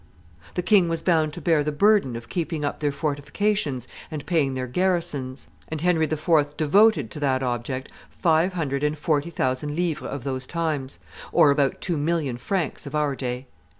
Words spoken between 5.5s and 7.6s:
and Henry IV. devoted to that